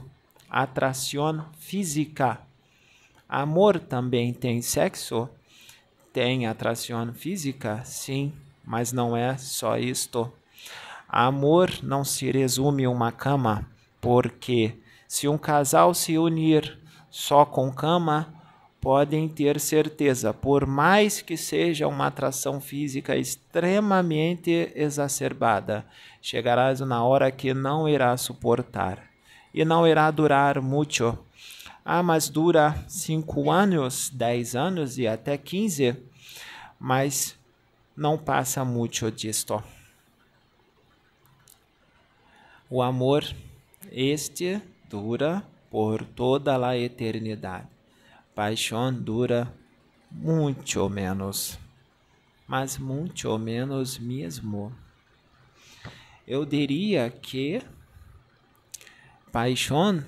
atração 0.49 1.47
física. 1.59 2.41
Amor 3.29 3.81
também 3.81 4.33
tem 4.33 4.63
sexo, 4.63 5.29
tem 6.13 6.47
atração 6.47 7.13
física, 7.13 7.83
sim, 7.85 8.33
mas 8.65 8.93
não 8.93 9.17
é 9.17 9.37
só 9.37 9.77
isto. 9.77 10.33
Amor 11.09 11.71
não 11.83 12.05
se 12.05 12.31
resume 12.31 12.85
a 12.85 12.91
uma 12.91 13.11
cama, 13.11 13.67
porque 14.01 14.79
se 15.09 15.27
um 15.27 15.37
casal 15.37 15.93
se 15.93 16.17
unir 16.17 16.79
só 17.11 17.45
com 17.45 17.73
cama, 17.73 18.33
podem 18.83 19.29
ter 19.29 19.61
certeza, 19.61 20.35
por 20.35 20.67
mais 20.67 21.23
que 21.23 21.37
seja 21.37 21.87
uma 21.87 22.09
atração 22.09 22.61
física 22.61 23.17
extremamente 23.17 24.73
exacerbada, 24.75 25.87
chegarás 26.21 26.81
na 26.81 27.05
hora 27.05 27.31
que 27.31 27.55
não 27.55 27.89
irá 27.89 28.17
suportar 28.17 29.09
e 29.55 29.65
não 29.65 29.87
irá 29.87 30.11
durar 30.11 30.61
muito. 30.61 31.17
Ah, 31.85 32.03
mas 32.03 32.29
dura 32.29 32.75
cinco 32.89 33.53
anos, 33.53 34.11
dez 34.11 34.57
anos 34.57 34.99
e 34.99 35.07
até 35.07 35.39
quinze, 35.39 35.97
mas 36.79 37.39
não 37.97 38.19
passa 38.19 38.65
muito 38.65 39.09
disto. 39.13 39.63
O 42.69 42.83
amor, 42.83 43.25
este 43.93 44.61
dura 44.91 45.45
por 45.71 46.05
toda 46.05 46.67
a 46.67 46.77
eternidade. 46.77 47.72
Paixão 48.35 48.93
dura 48.93 49.53
muito 50.11 50.89
menos, 50.89 51.59
mas 52.47 52.79
muito 52.79 53.39
menos 53.39 53.99
mesmo. 53.99 54.73
Eu 56.27 56.45
diria 56.45 57.11
que 57.11 57.63
paixão 59.31 60.05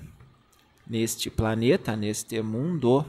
neste 0.87 1.29
planeta, 1.29 1.95
neste 1.95 2.41
mundo, 2.41 3.05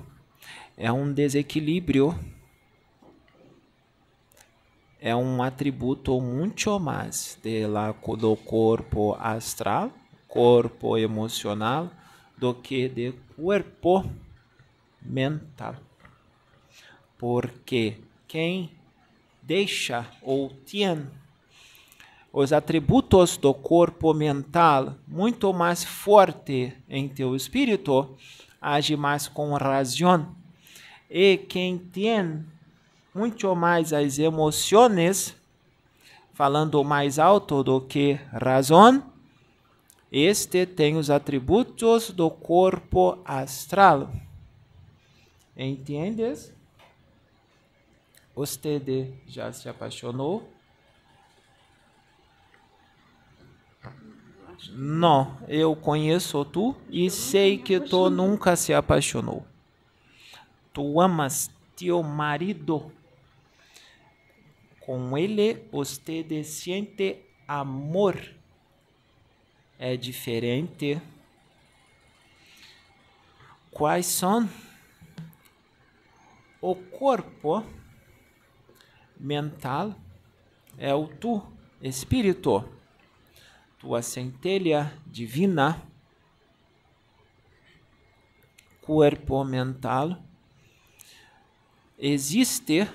é 0.76 0.90
um 0.92 1.12
desequilíbrio, 1.12 2.18
é 5.00 5.14
um 5.14 5.42
atributo 5.42 6.20
muito 6.20 6.78
mais 6.80 7.38
do 8.18 8.36
corpo 8.36 9.14
astral 9.18 9.92
corpo 10.36 10.98
emocional 10.98 11.90
do 12.36 12.52
que 12.52 12.88
de 12.88 13.12
corpo 13.34 14.04
mental. 15.08 15.76
Porque 17.18 17.98
quem 18.26 18.70
deixa 19.42 20.06
ou 20.20 20.50
tem 20.50 21.06
os 22.32 22.52
atributos 22.52 23.38
do 23.38 23.54
corpo 23.54 24.12
mental 24.12 24.94
muito 25.08 25.52
mais 25.54 25.82
forte 25.82 26.76
em 26.88 27.08
teu 27.08 27.34
espírito, 27.34 28.14
age 28.60 28.96
mais 28.96 29.26
com 29.26 29.54
razão. 29.54 30.34
E 31.08 31.38
quem 31.38 31.78
tem 31.78 32.44
muito 33.14 33.54
mais 33.56 33.92
as 33.92 34.18
emoções, 34.18 35.34
falando 36.34 36.84
mais 36.84 37.18
alto 37.18 37.62
do 37.62 37.80
que 37.80 38.20
razão, 38.30 39.02
este 40.12 40.66
tem 40.66 40.96
os 40.96 41.08
atributos 41.08 42.10
do 42.10 42.30
corpo 42.30 43.18
astral. 43.24 44.10
Entendes? 45.56 46.52
Você 48.34 49.12
já 49.26 49.52
se 49.52 49.68
apaixonou? 49.68 50.52
Não, 54.70 55.38
eu 55.48 55.74
conheço 55.74 56.44
tu 56.44 56.76
e 56.90 57.10
sei 57.10 57.56
que 57.56 57.80
tu 57.80 58.10
nunca 58.10 58.56
se 58.56 58.74
apaixonou. 58.74 59.46
Tu 60.72 61.00
amas 61.00 61.50
teu 61.74 62.02
marido. 62.02 62.92
Com 64.80 65.16
ele, 65.16 65.66
você 65.72 66.44
sente 66.44 67.22
amor 67.48 68.36
é 69.78 69.96
diferente. 69.96 71.00
Quais 73.70 74.06
são? 74.06 74.48
O 76.68 76.74
corpo 76.74 77.64
mental 79.20 79.94
é 80.76 80.92
o 80.92 81.06
tu, 81.06 81.40
espírito, 81.80 82.68
tua 83.78 84.02
centelha 84.02 84.92
divina, 85.06 85.80
corpo 88.82 89.44
mental. 89.44 90.20
Existe 91.96 92.90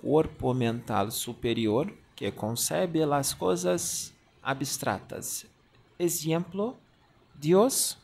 corpo 0.00 0.54
mental 0.54 1.10
superior 1.10 1.92
que 2.14 2.30
concebe 2.30 3.02
as 3.02 3.34
coisas 3.34 4.14
abstratas. 4.40 5.44
Exemplo, 5.98 6.78
Deus, 7.34 7.98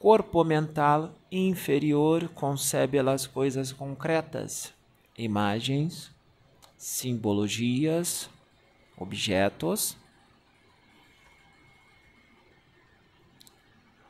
corpo 0.00 0.42
mental 0.42 1.14
inferior 1.30 2.30
concebe 2.30 2.98
as 2.98 3.26
coisas 3.26 3.70
concretas, 3.70 4.72
imagens, 5.16 6.10
simbologias, 6.74 8.30
objetos. 8.96 9.98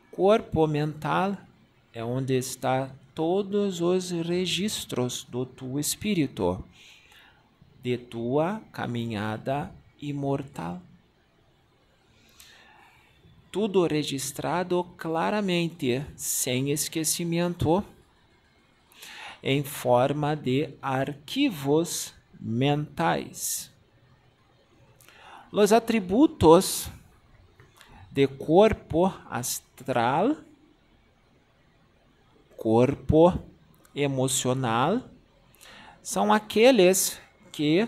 Corpo 0.09 0.65
mental 0.65 1.37
é 1.91 2.01
onde 2.01 2.37
está 2.37 2.89
todos 3.13 3.81
os 3.81 4.11
registros 4.11 5.25
do 5.25 5.45
teu 5.45 5.77
espírito, 5.77 6.63
de 7.83 7.97
tua 7.97 8.61
caminhada 8.71 9.69
imortal. 10.01 10.81
Tudo 13.51 13.85
registrado 13.85 14.81
claramente, 14.97 16.05
sem 16.15 16.71
esquecimento, 16.71 17.83
em 19.43 19.61
forma 19.61 20.35
de 20.35 20.69
arquivos 20.81 22.13
mentais. 22.39 23.69
Os 25.51 25.73
atributos 25.73 26.89
de 28.09 28.25
corpo 28.25 29.13
astral, 29.29 30.37
corpo 32.55 33.37
emocional, 33.93 35.01
são 36.01 36.31
aqueles 36.31 37.21
que 37.51 37.85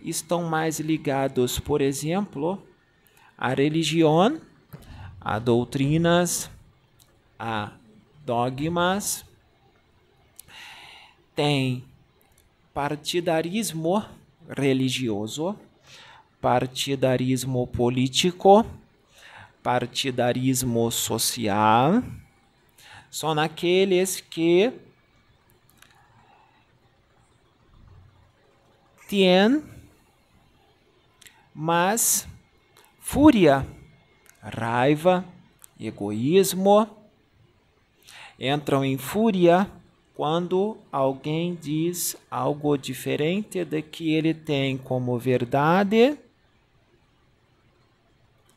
estão 0.00 0.42
mais 0.42 0.80
ligados, 0.80 1.60
por 1.60 1.80
exemplo, 1.80 2.60
à 3.38 3.54
religião 3.54 4.40
a 5.24 5.38
doutrinas, 5.38 6.50
a 7.38 7.72
dogmas, 8.24 9.24
tem 11.34 11.84
partidarismo 12.74 14.04
religioso, 14.48 15.56
partidarismo 16.40 17.66
político, 17.66 18.66
partidarismo 19.62 20.90
social, 20.90 22.02
são 23.10 23.38
aqueles 23.38 24.20
que 24.20 24.72
têm 29.08 29.62
mais 31.54 32.26
fúria 32.98 33.64
raiva, 34.42 35.24
egoísmo, 35.78 36.88
entram 38.38 38.84
em 38.84 38.98
fúria 38.98 39.70
quando 40.14 40.76
alguém 40.90 41.54
diz 41.54 42.16
algo 42.30 42.76
diferente 42.76 43.64
do 43.64 43.82
que 43.82 44.12
ele 44.12 44.34
tem 44.34 44.76
como 44.76 45.18
verdade. 45.18 46.18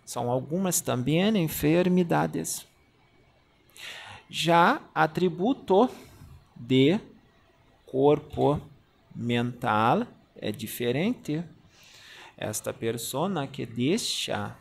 São 0.04 0.30
algumas 0.30 0.82
também 0.82 1.36
enfermidades. 1.38 2.68
Já 4.30 4.82
atributo 4.94 5.90
de 6.56 7.00
corpo 7.86 8.60
mental 9.16 10.06
é 10.36 10.52
diferente. 10.52 11.44
Esta 12.38 12.74
pessoa 12.74 13.48
que 13.48 13.66
deixa 13.66 14.56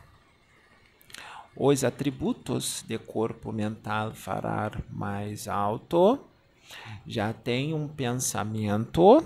os 1.55 1.83
atributos 1.83 2.83
de 2.87 2.97
corpo 2.97 3.51
mental 3.51 4.13
falar 4.13 4.81
mais 4.89 5.47
alto, 5.47 6.19
já 7.05 7.31
tem 7.31 7.73
um 7.73 7.87
pensamento 7.87 9.25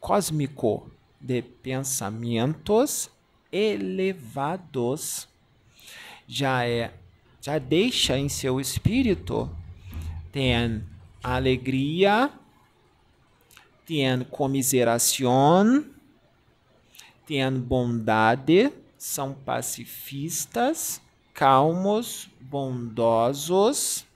cósmico 0.00 0.90
de 1.20 1.42
pensamentos 1.42 3.10
elevados, 3.50 5.28
já 6.26 6.66
é 6.66 6.92
já 7.40 7.58
deixa 7.58 8.18
em 8.18 8.28
seu 8.28 8.60
espírito 8.60 9.48
tem 10.36 10.84
alegria, 11.22 12.30
tem 13.86 14.22
comiseração, 14.24 15.82
tem 17.26 17.50
bondade, 17.52 18.70
são 18.98 19.32
pacifistas, 19.32 21.00
calmos, 21.36 22.30
bondosos, 22.40 24.06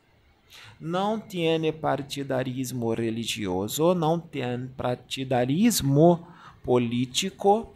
não 0.81 1.21
têm 1.21 1.71
partidarismo 1.71 2.95
religioso, 2.95 3.95
não 3.95 4.19
têm 4.19 4.67
partidarismo 4.69 6.27
político, 6.65 7.69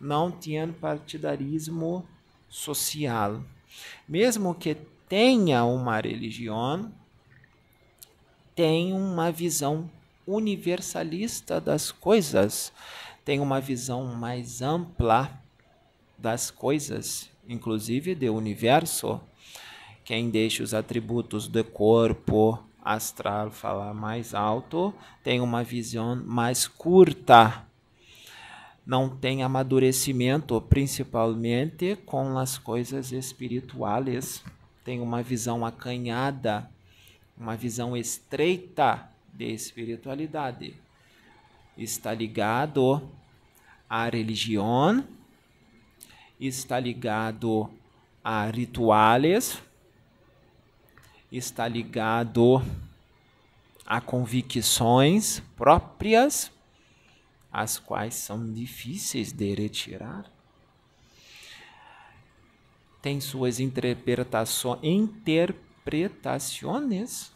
não 0.00 0.30
têm 0.30 0.72
partidarismo 0.72 2.06
social. 2.48 3.42
Mesmo 4.08 4.54
que 4.54 4.76
tenha 5.08 5.64
uma 5.64 6.00
religião, 6.00 6.92
tem 8.54 8.92
uma 8.92 9.32
visão 9.32 9.90
universalista 10.24 11.60
das 11.60 11.90
coisas, 11.90 12.72
tem 13.24 13.40
uma 13.40 13.60
visão 13.60 14.04
mais 14.14 14.62
ampla 14.62 15.42
das 16.16 16.52
coisas 16.52 17.31
inclusive 17.52 18.14
do 18.14 18.34
universo, 18.34 19.20
quem 20.04 20.30
deixa 20.30 20.62
os 20.62 20.74
atributos 20.74 21.46
do 21.46 21.62
corpo 21.62 22.58
astral 22.84 23.50
falar 23.50 23.94
mais 23.94 24.34
alto 24.34 24.92
tem 25.22 25.40
uma 25.40 25.62
visão 25.62 26.16
mais 26.16 26.66
curta. 26.66 27.64
Não 28.84 29.08
tem 29.08 29.44
amadurecimento, 29.44 30.60
principalmente 30.60 31.94
com 32.04 32.36
as 32.36 32.58
coisas 32.58 33.12
espirituais. 33.12 34.42
Tem 34.84 35.00
uma 35.00 35.22
visão 35.22 35.64
acanhada, 35.64 36.68
uma 37.38 37.54
visão 37.54 37.96
estreita 37.96 39.08
de 39.32 39.52
espiritualidade. 39.52 40.74
Está 41.78 42.12
ligado 42.12 43.08
à 43.88 44.08
religião 44.08 45.04
está 46.46 46.80
ligado 46.80 47.70
a 48.24 48.46
rituais, 48.46 49.62
está 51.30 51.68
ligado 51.68 52.60
a 53.86 54.00
convicções 54.00 55.40
próprias, 55.56 56.50
as 57.52 57.78
quais 57.78 58.16
são 58.16 58.52
difíceis 58.52 59.30
de 59.30 59.54
retirar. 59.54 60.28
Tem 63.00 63.20
suas 63.20 63.60
interpretações, 63.60 64.80
interpretações 64.82 67.30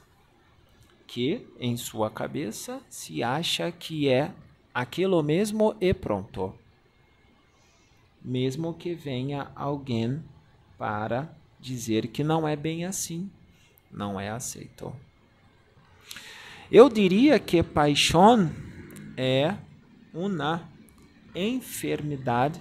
que 1.06 1.46
em 1.60 1.76
sua 1.76 2.10
cabeça 2.10 2.80
se 2.90 3.22
acha 3.22 3.70
que 3.70 4.08
é 4.08 4.32
aquilo 4.74 5.22
mesmo 5.22 5.76
e 5.80 5.94
pronto 5.94 6.65
mesmo 8.26 8.74
que 8.74 8.92
venha 8.92 9.52
alguém 9.54 10.20
para 10.76 11.32
dizer 11.60 12.08
que 12.08 12.24
não 12.24 12.46
é 12.46 12.56
bem 12.56 12.84
assim, 12.84 13.30
não 13.88 14.18
é 14.18 14.28
aceito. 14.28 14.92
Eu 16.68 16.88
diria 16.88 17.38
que 17.38 17.62
paixão 17.62 18.50
é 19.16 19.56
uma 20.12 20.68
enfermidade 21.36 22.60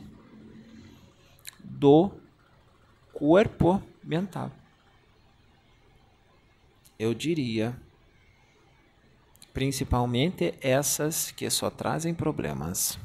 do 1.63 2.11
corpo 3.11 3.81
mental. 4.03 4.51
Eu 6.99 7.15
diria, 7.15 7.75
principalmente 9.51 10.53
essas 10.61 11.31
que 11.31 11.49
só 11.49 11.71
trazem 11.71 12.13
problemas. 12.13 12.99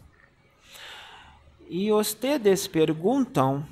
E 1.72 1.88
vocês 1.88 2.66
perguntam 2.66 3.64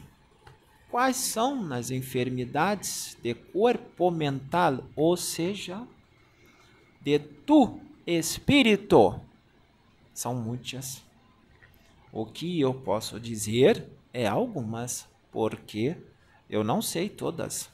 quais 0.88 1.16
são 1.16 1.72
as 1.72 1.90
enfermidades 1.90 3.18
de 3.20 3.34
corpo 3.34 4.08
mental, 4.08 4.84
ou 4.94 5.16
seja, 5.16 5.84
de 7.00 7.18
tu 7.18 7.80
espírito. 8.06 9.20
São 10.14 10.32
muitas. 10.32 11.02
O 12.12 12.24
que 12.24 12.60
eu 12.60 12.72
posso 12.72 13.18
dizer 13.18 13.84
é 14.12 14.28
algumas, 14.28 15.08
porque 15.32 15.96
eu 16.48 16.62
não 16.62 16.80
sei 16.80 17.08
todas. 17.08 17.68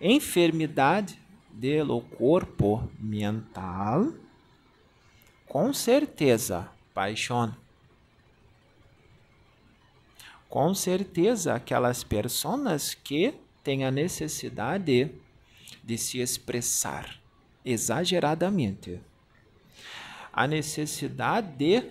Enfermidade 0.00 1.20
do 1.52 2.00
corpo 2.00 2.90
mental, 2.98 4.10
com 5.46 5.70
certeza, 5.74 6.72
paixão 6.94 7.54
com 10.48 10.74
certeza 10.74 11.54
aquelas 11.54 12.02
pessoas 12.02 12.94
que 12.94 13.34
têm 13.62 13.84
a 13.84 13.90
necessidade 13.90 15.10
de 15.84 15.98
se 15.98 16.20
expressar 16.20 17.20
exageradamente, 17.64 19.00
a 20.32 20.46
necessidade 20.46 21.48
de, 21.56 21.82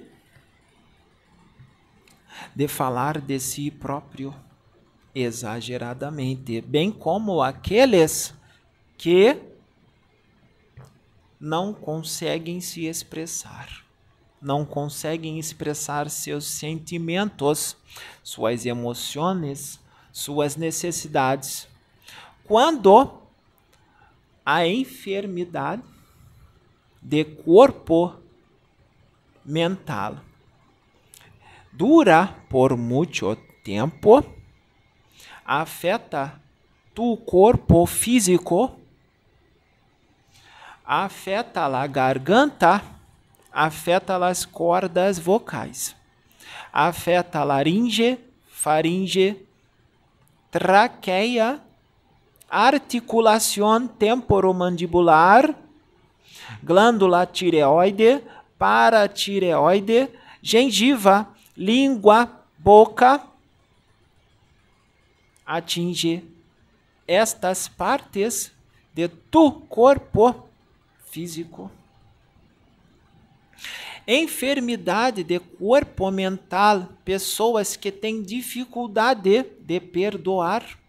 de 2.56 2.68
falar 2.68 3.22
de 3.22 3.40
si 3.40 3.70
próprio 3.70 4.34
exageradamente, 5.14 6.62
bem 6.62 6.92
como 6.92 7.42
aqueles 7.42 8.34
que 8.98 9.40
não 11.40 11.74
conseguem 11.74 12.60
se 12.60 12.86
expressar 12.86 13.87
não 14.42 14.66
conseguem 14.66 15.40
expressar 15.40 16.10
seus 16.10 16.46
sentimentos, 16.46 17.76
suas 18.24 18.66
emoções, 18.66 19.80
suas 20.12 20.56
necessidades. 20.56 21.68
Quando 22.44 23.22
a 24.46 24.66
enfermidade 24.66 25.84
de 27.02 27.24
corpo 27.26 28.16
mental 29.44 30.18
dura 31.72 32.36
por 32.50 32.76
muito 32.78 33.36
tempo, 33.64 34.24
afeta 35.46 36.42
tu 36.94 37.16
corpo 37.18 37.86
físico, 37.86 38.80
afeta 40.84 41.66
a 41.66 41.88
garganta, 41.88 42.82
afeta 43.58 44.24
as 44.24 44.46
cordas 44.46 45.18
vocais, 45.18 45.96
afeta 46.72 47.40
a 47.40 47.44
laringe, 47.44 48.20
faringe, 48.52 49.36
traqueia, 50.52 51.60
articulação 52.48 53.88
temporomandibular, 53.88 55.56
glândula 56.64 57.26
tireoide, 57.26 58.22
paratireoide, 58.60 60.08
gengiva, 60.40 61.28
língua, 61.58 62.30
boca, 62.60 63.24
atinge 65.44 66.24
estas 67.08 67.68
partes 67.68 68.52
de 68.94 69.08
tu 69.08 69.52
corpo 69.68 70.48
físico. 71.08 71.72
Enfermidade 74.08 75.22
de 75.22 75.38
corpo 75.38 76.10
mental, 76.10 76.88
pessoas 77.04 77.76
que 77.76 77.92
têm 77.92 78.24
dificuldade 78.24 79.44
de 79.60 79.80
perdoar, 79.82 80.80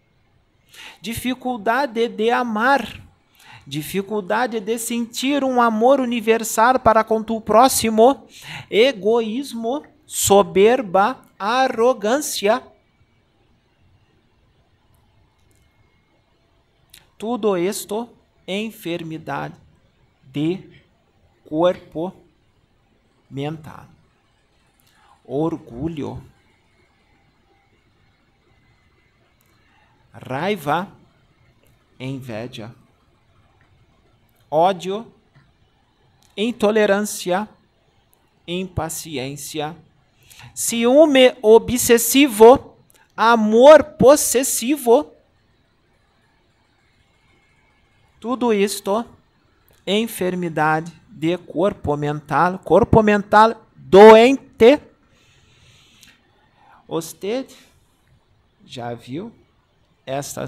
dificuldade 1.01 2.07
de 2.07 2.31
amar, 2.31 3.01
dificuldade 3.67 4.61
de 4.61 4.79
sentir 4.79 5.43
um 5.43 5.61
amor 5.61 5.99
universal 5.99 6.79
para 6.79 7.03
com 7.03 7.19
o 7.19 7.41
próximo, 7.41 8.25
egoísmo, 8.71 9.83
soberba, 10.05 11.19
arrogância. 11.37 12.63
Tudo 17.17 17.57
isto 17.57 18.07
enfermidade 18.47 19.55
de 20.23 20.63
corpo 21.47 22.13
mental. 23.29 23.85
Orgulho, 25.23 26.23
raiva, 30.11 30.91
inveja, 31.99 32.73
ódio, 34.49 35.13
intolerância, 36.35 37.47
impaciência, 38.47 39.77
ciúme 40.55 41.37
obsessivo, 41.41 42.75
amor 43.15 43.83
possessivo. 43.83 45.13
Tudo 48.19 48.51
isto 48.51 49.05
enfermidade 49.85 50.98
de 51.19 51.37
corpo 51.37 51.97
mental, 51.97 52.59
corpo 52.59 53.03
mental 53.03 53.61
doente. 53.75 54.79
Você 56.87 57.45
já 58.65 58.93
viu 58.93 59.29
estas 60.05 60.37